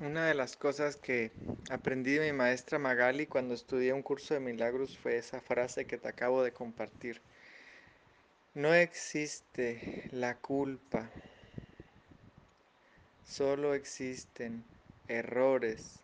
Una 0.00 0.26
de 0.26 0.34
las 0.34 0.56
cosas 0.56 0.94
que 0.94 1.32
aprendí 1.70 2.12
de 2.12 2.30
mi 2.30 2.32
maestra 2.32 2.78
Magali 2.78 3.26
cuando 3.26 3.54
estudié 3.54 3.92
un 3.92 4.02
curso 4.02 4.32
de 4.32 4.38
milagros 4.38 4.96
fue 4.96 5.16
esa 5.16 5.40
frase 5.40 5.86
que 5.86 5.98
te 5.98 6.06
acabo 6.06 6.44
de 6.44 6.52
compartir. 6.52 7.20
No 8.54 8.72
existe 8.74 10.08
la 10.12 10.36
culpa, 10.36 11.10
solo 13.24 13.74
existen 13.74 14.62
errores 15.08 15.98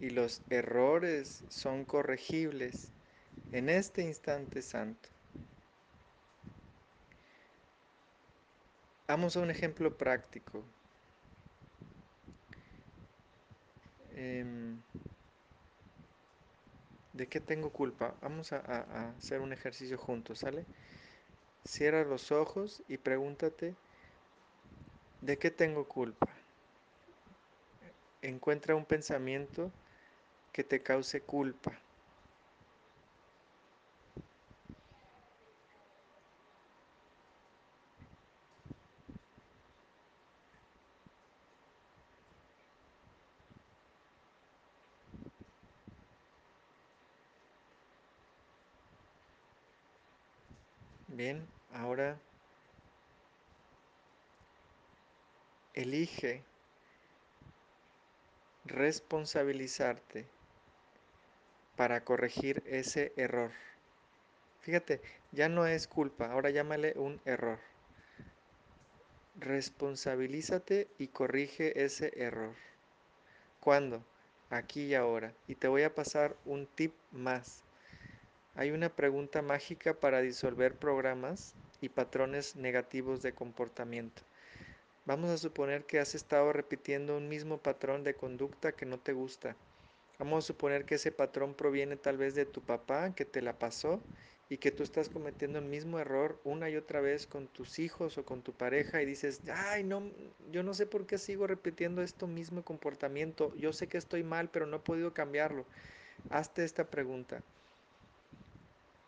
y 0.00 0.10
los 0.10 0.42
errores 0.50 1.44
son 1.48 1.84
corregibles 1.84 2.88
en 3.52 3.68
este 3.68 4.02
instante 4.02 4.60
santo. 4.60 5.08
Vamos 9.06 9.36
a 9.36 9.40
un 9.40 9.52
ejemplo 9.52 9.96
práctico. 9.96 10.64
Em, 14.16 14.80
¿De 17.16 17.26
qué 17.28 17.40
tengo 17.40 17.70
culpa? 17.70 18.14
Vamos 18.20 18.52
a, 18.52 18.58
hacer 19.16 19.40
un 19.40 19.52
ejercicio 19.54 19.96
juntos, 19.96 20.40
¿sale? 20.40 20.66
Cierra 21.64 22.04
los 22.04 22.30
ojos 22.30 22.82
y 22.88 22.98
pregúntate, 22.98 23.74
¿de 25.22 25.38
qué 25.38 25.50
tengo 25.50 25.88
culpa? 25.88 26.28
Encuentra 28.20 28.74
un 28.74 28.84
pensamiento 28.84 29.72
que 30.52 30.62
te 30.62 30.82
cause 30.82 31.22
culpa. 31.22 31.80
Bien, 51.16 51.48
ahora 51.70 52.20
elige 55.72 56.44
responsabilizarte 58.66 60.28
para 61.74 62.04
corregir 62.04 62.62
ese 62.66 63.14
error. 63.16 63.52
Fíjate, 64.60 65.00
ya 65.32 65.48
no 65.48 65.66
es 65.66 65.88
culpa, 65.88 66.30
ahora 66.30 66.50
llámale 66.50 66.92
un 66.98 67.22
error. 67.24 67.60
Responsabilízate 69.38 70.88
y 70.98 71.06
corrige 71.08 71.84
ese 71.84 72.12
error. 72.16 72.56
¿Cuándo? 73.60 74.02
Aquí 74.48 74.86
y 74.86 74.94
ahora. 74.94 75.34
Y 75.46 75.56
te 75.56 75.68
voy 75.68 75.82
a 75.82 75.94
pasar 75.94 76.38
un 76.46 76.66
tip 76.66 76.94
más. 77.10 77.65
Hay 78.58 78.70
una 78.70 78.88
pregunta 78.88 79.42
mágica 79.42 79.92
para 79.92 80.22
disolver 80.22 80.78
programas 80.78 81.54
y 81.82 81.90
patrones 81.90 82.56
negativos 82.56 83.20
de 83.20 83.34
comportamiento. 83.34 84.22
Vamos 85.04 85.28
a 85.28 85.36
suponer 85.36 85.84
que 85.84 85.98
has 85.98 86.14
estado 86.14 86.54
repitiendo 86.54 87.18
un 87.18 87.28
mismo 87.28 87.58
patrón 87.58 88.02
de 88.02 88.14
conducta 88.14 88.72
que 88.72 88.86
no 88.86 88.98
te 88.98 89.12
gusta. 89.12 89.54
Vamos 90.18 90.42
a 90.42 90.46
suponer 90.46 90.86
que 90.86 90.94
ese 90.94 91.12
patrón 91.12 91.52
proviene 91.52 91.96
tal 91.96 92.16
vez 92.16 92.34
de 92.34 92.46
tu 92.46 92.62
papá 92.62 93.14
que 93.14 93.26
te 93.26 93.42
la 93.42 93.58
pasó 93.58 94.00
y 94.48 94.56
que 94.56 94.70
tú 94.70 94.82
estás 94.82 95.10
cometiendo 95.10 95.58
el 95.58 95.66
mismo 95.66 95.98
error 95.98 96.40
una 96.44 96.70
y 96.70 96.76
otra 96.76 97.02
vez 97.02 97.26
con 97.26 97.48
tus 97.48 97.78
hijos 97.78 98.16
o 98.16 98.24
con 98.24 98.40
tu 98.40 98.54
pareja 98.54 99.02
y 99.02 99.04
dices, 99.04 99.42
ay, 99.52 99.84
no, 99.84 100.10
yo 100.50 100.62
no 100.62 100.72
sé 100.72 100.86
por 100.86 101.06
qué 101.06 101.18
sigo 101.18 101.46
repitiendo 101.46 102.00
esto 102.00 102.26
mismo 102.26 102.64
comportamiento. 102.64 103.54
Yo 103.56 103.74
sé 103.74 103.86
que 103.86 103.98
estoy 103.98 104.22
mal, 104.22 104.48
pero 104.48 104.64
no 104.64 104.78
he 104.78 104.80
podido 104.80 105.12
cambiarlo. 105.12 105.66
Hazte 106.30 106.64
esta 106.64 106.88
pregunta. 106.88 107.42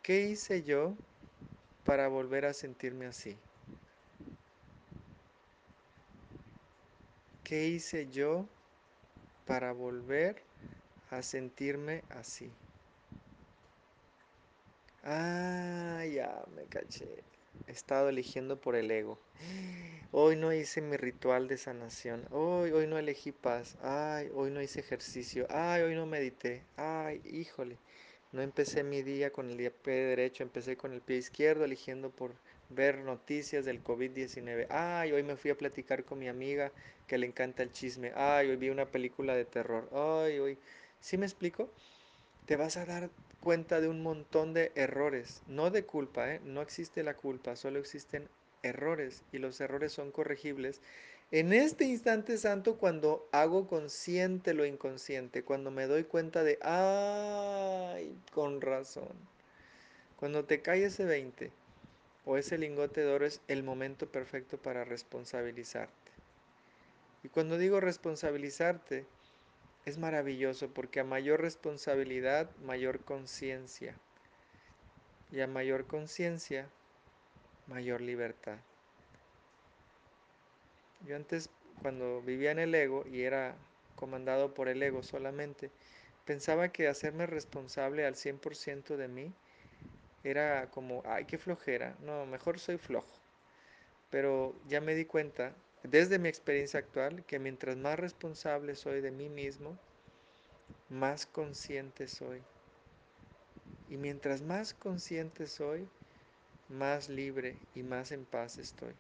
¿Qué 0.09 0.23
hice 0.23 0.63
yo 0.63 0.95
para 1.85 2.09
volver 2.09 2.47
a 2.47 2.55
sentirme 2.55 3.05
así? 3.05 3.37
¿Qué 7.45 7.69
hice 7.69 8.09
yo 8.11 8.49
para 9.45 9.73
volver 9.73 10.43
a 11.11 11.21
sentirme 11.21 12.05
así? 12.09 12.51
Ah, 15.03 16.03
ya 16.11 16.43
me 16.57 16.65
caché. 16.65 17.23
He 17.67 17.73
estado 17.73 18.09
eligiendo 18.09 18.59
por 18.59 18.77
el 18.77 18.91
ego. 18.91 19.19
Hoy 20.13 20.37
no 20.37 20.55
hice 20.55 20.81
mi 20.81 20.97
ritual 20.97 21.49
de 21.49 21.59
sanación. 21.59 22.25
Hoy, 22.31 22.71
hoy 22.71 22.87
no 22.87 22.97
elegí 22.97 23.33
paz. 23.33 23.77
Ay, 23.83 24.31
hoy 24.35 24.51
no 24.51 24.63
hice 24.63 24.81
ejercicio. 24.81 25.47
Ay, 25.51 25.83
hoy 25.83 25.95
no 25.95 26.07
medité. 26.07 26.63
Ay, 26.79 27.21
híjole. 27.27 27.77
No 28.31 28.43
empecé 28.43 28.83
mi 28.83 29.03
día 29.03 29.31
con 29.33 29.49
el 29.49 29.71
pie 29.71 29.95
derecho, 29.95 30.43
empecé 30.43 30.77
con 30.77 30.93
el 30.93 31.01
pie 31.01 31.17
izquierdo, 31.17 31.65
eligiendo 31.65 32.11
por 32.11 32.35
ver 32.69 32.99
noticias 32.99 33.65
del 33.65 33.83
COVID-19. 33.83 34.67
Ay, 34.69 35.13
hoy 35.13 35.23
me 35.23 35.37
fui 35.37 35.51
a 35.51 35.57
platicar 35.57 36.05
con 36.05 36.19
mi 36.19 36.29
amiga 36.29 36.71
que 37.07 37.17
le 37.17 37.27
encanta 37.27 37.63
el 37.63 37.73
chisme. 37.73 38.13
Ay, 38.15 38.51
hoy 38.51 38.57
vi 38.57 38.69
una 38.69 38.85
película 38.85 39.35
de 39.35 39.47
terror. 39.47 39.89
Ay, 39.93 40.39
hoy... 40.41 40.59
¿Sí 41.01 41.17
me 41.17 41.25
explico? 41.25 41.71
Te 42.45 42.57
vas 42.57 42.77
a 42.77 42.85
dar 42.85 43.09
cuenta 43.41 43.81
de 43.81 43.89
un 43.89 44.03
montón 44.03 44.53
de 44.53 44.73
errores, 44.75 45.43
no 45.47 45.71
de 45.71 45.85
culpa, 45.85 46.35
¿eh? 46.35 46.41
no 46.45 46.61
existe 46.61 47.03
la 47.03 47.15
culpa, 47.15 47.57
solo 47.57 47.79
existen 47.79 48.29
errores 48.63 49.23
y 49.33 49.39
los 49.39 49.61
errores 49.61 49.93
son 49.93 50.11
corregibles. 50.11 50.83
En 51.31 51.53
este 51.53 51.85
instante 51.85 52.39
santo, 52.39 52.79
cuando 52.79 53.29
hago 53.33 53.67
consciente 53.67 54.55
lo 54.55 54.65
inconsciente, 54.65 55.43
cuando 55.45 55.71
me 55.71 55.87
doy 55.87 56.05
cuenta 56.05 56.43
de, 56.43 56.59
ay, 56.63 58.17
con 58.33 58.63
razón, 58.63 59.13
cuando 60.17 60.47
te 60.47 60.63
cae 60.63 60.87
ese 60.87 61.05
20 61.05 61.53
o 62.25 62.39
ese 62.39 62.57
lingote 62.57 63.03
de 63.03 63.13
oro 63.13 63.27
es 63.27 63.43
el 63.47 63.63
momento 63.63 64.11
perfecto 64.11 64.57
para 64.57 64.85
responsabilizarte. 64.85 66.13
Y 67.23 67.29
cuando 67.29 67.59
digo 67.59 67.79
responsabilizarte, 67.79 69.05
es 69.85 69.99
maravilloso 69.99 70.69
porque 70.69 71.01
a 71.01 71.05
mayor 71.05 71.43
responsabilidad, 71.43 72.49
mayor 72.65 73.01
conciencia. 73.01 73.95
Y 75.31 75.41
a 75.41 75.47
mayor 75.47 75.87
conciencia, 75.87 76.71
mayor 77.67 78.01
libertad. 78.01 78.57
Yo 81.01 81.17
antes, 81.17 81.51
cuando 81.83 82.23
vivía 82.23 82.51
en 82.51 82.59
el 82.59 82.75
ego 82.75 83.05
y 83.07 83.23
era 83.23 83.57
comandado 83.97 84.55
por 84.55 84.69
el 84.69 84.83
ego 84.83 85.03
solamente, 85.03 85.71
pensaba 86.25 86.69
que 86.71 86.89
hacerme 86.89 87.27
responsable 87.27 88.07
al 88.07 88.17
100% 88.17 88.97
de 88.97 89.09
mí 89.09 89.33
era 90.23 90.71
como, 90.71 91.03
ay, 91.07 91.25
qué 91.25 91.39
flojera. 91.39 91.97
No, 92.01 92.27
mejor 92.27 92.59
soy 92.59 92.79
flojo. 92.79 93.21
Pero 94.11 94.55
ya 94.67 94.81
me 94.81 94.95
di 94.95 95.05
cuenta, 95.05 95.55
desde 95.83 96.19
mi 96.19 96.29
experiencia 96.29 96.81
actual, 96.81 97.25
que 97.25 97.39
mientras 97.39 97.77
más 97.77 97.99
responsable 97.99 98.75
soy 98.75 99.01
de 99.01 99.11
mí 99.11 99.29
mismo, 99.29 99.79
más 100.89 101.27
consciente 101.27 102.09
soy. 102.09 102.43
Y 103.89 103.97
mientras 103.97 104.43
más 104.43 104.75
consciente 104.75 105.47
soy, 105.47 105.89
más 106.69 107.09
libre 107.09 107.57
y 107.75 107.83
más 107.83 108.13
en 108.13 108.25
paz 108.25 108.59
estoy. 108.59 108.95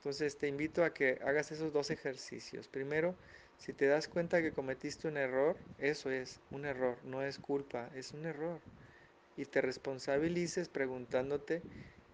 Entonces 0.00 0.38
te 0.38 0.48
invito 0.48 0.82
a 0.82 0.94
que 0.94 1.18
hagas 1.20 1.52
esos 1.52 1.74
dos 1.74 1.90
ejercicios. 1.90 2.68
Primero, 2.68 3.18
si 3.58 3.74
te 3.74 3.84
das 3.86 4.08
cuenta 4.08 4.40
que 4.40 4.54
cometiste 4.54 5.08
un 5.08 5.18
error, 5.18 5.58
eso 5.76 6.10
es 6.10 6.40
un 6.50 6.64
error, 6.64 7.04
no 7.04 7.22
es 7.22 7.38
culpa, 7.38 7.90
es 7.94 8.14
un 8.14 8.24
error. 8.24 8.62
Y 9.36 9.44
te 9.44 9.60
responsabilices 9.60 10.70
preguntándote, 10.70 11.66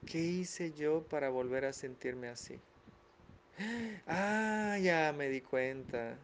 ¿qué 0.05 0.19
hice 0.19 0.73
yo 0.73 1.07
para 1.07 1.29
volver 1.31 1.65
a 1.65 1.73
sentirme 1.73 2.27
así? 2.27 2.61
Ah, 4.09 4.79
ya 4.83 5.13
me 5.13 5.29
di 5.29 5.41
cuenta, 5.41 6.19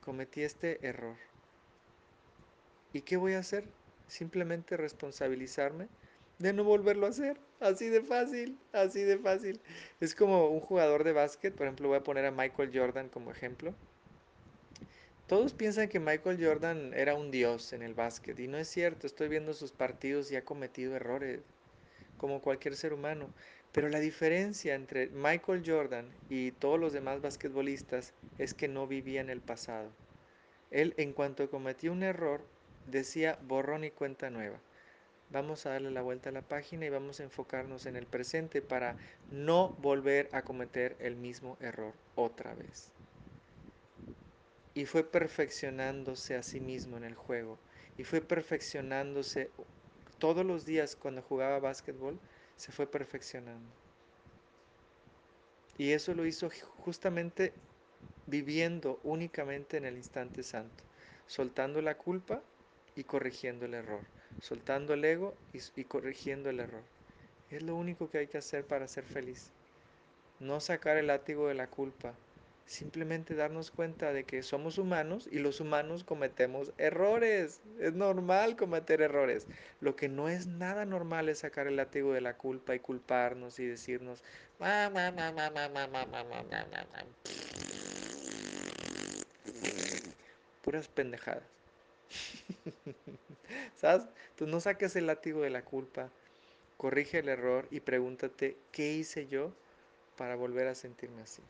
cometí 0.00 0.42
este 0.42 0.86
error. 0.86 1.16
¿Y 2.92 3.02
qué 3.02 3.16
voy 3.16 3.32
a 3.32 3.38
hacer? 3.38 3.72
Simplemente 4.06 4.76
responsabilizarme 4.76 5.88
de 6.38 6.52
no 6.52 6.64
volverlo 6.64 7.06
a 7.06 7.10
hacer. 7.10 7.38
Así 7.60 7.88
de 7.88 8.02
fácil, 8.02 8.58
así 8.72 9.02
de 9.02 9.18
fácil. 9.18 9.60
Es 10.00 10.14
como 10.14 10.48
un 10.48 10.60
jugador 10.60 11.04
de 11.04 11.12
básquet, 11.12 11.54
por 11.54 11.66
ejemplo, 11.66 11.88
voy 11.88 11.98
a 11.98 12.02
poner 12.02 12.26
a 12.26 12.30
Michael 12.30 12.70
Jordan 12.74 13.08
como 13.08 13.30
ejemplo. 13.30 13.74
Todos 15.26 15.54
piensan 15.54 15.88
que 15.88 16.00
Michael 16.00 16.44
Jordan 16.44 16.92
era 16.94 17.14
un 17.14 17.30
dios 17.30 17.72
en 17.72 17.82
el 17.82 17.94
básquet 17.94 18.38
y 18.38 18.46
no 18.46 18.58
es 18.58 18.68
cierto, 18.68 19.06
estoy 19.06 19.28
viendo 19.28 19.54
sus 19.54 19.72
partidos 19.72 20.30
y 20.30 20.36
ha 20.36 20.44
cometido 20.44 20.94
errores 20.94 21.40
como 22.18 22.42
cualquier 22.42 22.76
ser 22.76 22.92
humano. 22.92 23.30
Pero 23.72 23.88
la 23.88 24.00
diferencia 24.00 24.74
entre 24.74 25.08
Michael 25.08 25.64
Jordan 25.66 26.08
y 26.28 26.52
todos 26.52 26.78
los 26.78 26.92
demás 26.92 27.22
basquetbolistas 27.22 28.12
es 28.38 28.54
que 28.54 28.68
no 28.68 28.86
vivía 28.86 29.20
en 29.22 29.30
el 29.30 29.40
pasado. 29.40 29.90
Él 30.70 30.94
en 30.96 31.12
cuanto 31.12 31.50
cometió 31.50 31.92
un 31.92 32.02
error 32.02 32.42
decía 32.86 33.38
borrón 33.42 33.84
y 33.84 33.90
cuenta 33.90 34.28
nueva. 34.28 34.60
Vamos 35.34 35.66
a 35.66 35.70
darle 35.72 35.90
la 35.90 36.00
vuelta 36.00 36.30
a 36.30 36.32
la 36.32 36.48
página 36.48 36.86
y 36.86 36.88
vamos 36.88 37.20
a 37.20 37.24
enfocarnos 37.24 37.84
en 37.84 37.96
el 37.96 38.06
presente 38.06 38.62
para 38.62 38.96
no 39.28 39.74
volver 39.76 40.30
a 40.32 40.44
cometer 40.44 40.96
el 40.98 41.14
mismo 41.16 41.58
error 41.60 41.94
otra 42.14 42.54
vez. 42.54 42.90
y 44.74 44.86
fue 44.86 45.02
perfeccionándose 45.10 46.36
a 46.36 46.42
sí 46.44 46.60
mismo 46.60 46.96
en 46.96 47.04
el 47.04 47.14
juego. 47.16 47.58
Y 47.96 48.04
fue 48.04 48.20
perfeccionándose 48.20 49.50
todos 50.18 50.44
los 50.46 50.64
días 50.64 50.96
cuando 50.96 51.22
jugaba 51.22 51.58
básquetbol, 51.60 52.20
se 52.56 52.72
fue 52.72 52.86
perfeccionando. 52.90 53.74
Y 55.76 55.92
eso 55.92 56.14
lo 56.14 56.26
hizo 56.26 56.50
justamente 56.78 57.54
viviendo 58.26 59.00
únicamente 59.04 59.76
en 59.76 59.84
el 59.84 59.96
instante 59.96 60.42
santo, 60.42 60.84
soltando 61.26 61.80
la 61.82 61.96
culpa 61.98 62.42
y 62.94 63.04
corrigiendo 63.04 63.66
el 63.66 63.74
error, 63.74 64.04
soltando 64.40 64.94
el 64.94 65.04
ego 65.04 65.34
y, 65.52 65.84
corrigiendo 65.84 66.50
el 66.50 66.60
error. 66.60 66.82
Es 67.50 67.62
lo 67.62 67.76
único 67.76 68.10
que 68.10 68.18
hay 68.18 68.26
que 68.26 68.38
hacer 68.38 68.64
para 68.64 68.88
ser 68.88 69.04
feliz. 69.04 69.50
No 70.40 70.60
sacar 70.60 70.96
el 70.96 71.06
látigo 71.06 71.48
de 71.48 71.54
la 71.54 71.68
culpa, 71.68 72.14
simplemente 72.66 73.34
darnos 73.34 73.70
cuenta 73.70 74.12
de 74.12 74.24
que 74.24 74.42
somos 74.42 74.78
humanos 74.78 75.28
y 75.30 75.38
los 75.38 75.60
humanos 75.60 76.04
cometemos 76.04 76.72
errores. 76.78 77.60
Es 77.78 77.92
normal 77.94 78.56
cometer 78.56 79.02
errores. 79.02 79.46
Lo 79.80 79.96
que 79.96 80.08
no 80.08 80.28
es 80.28 80.46
nada 80.46 80.84
normal 80.84 81.28
es 81.28 81.40
sacar 81.40 81.66
el 81.66 81.76
látigo 81.76 82.12
de 82.12 82.20
la 82.20 82.36
culpa 82.36 82.74
y 82.74 82.80
culparnos 82.80 83.58
y 83.58 83.66
decirnos, 83.66 84.22
puras 90.62 90.88
pendejadas. 90.88 91.42
¿Sabes? 93.76 94.06
Tú 94.36 94.46
no 94.46 94.60
saques 94.60 94.96
el 94.96 95.06
látigo 95.06 95.42
de 95.42 95.50
la 95.50 95.64
culpa, 95.64 96.10
corrige 96.76 97.20
el 97.20 97.28
error 97.28 97.68
y 97.70 97.80
pregúntate, 97.80 98.58
¿qué 98.72 98.92
hice 98.94 99.28
yo 99.28 99.56
para 100.16 100.36
volver 100.36 100.68
a 100.68 100.74
sentirme 100.74 101.22
así? 101.22 101.42